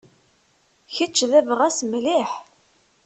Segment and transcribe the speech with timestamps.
[0.95, 2.31] Kečč d abɣas mliḥ.